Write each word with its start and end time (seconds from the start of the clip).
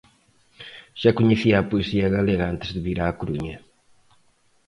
Xa 1.01 1.11
coñecía 1.19 1.55
a 1.59 1.67
poesía 1.71 2.07
galega 2.15 2.45
antes 2.53 2.69
de 2.75 2.81
vir 2.85 2.99
á 3.05 3.07
Coruña. 3.19 3.57